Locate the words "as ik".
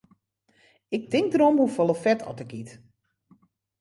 2.29-2.51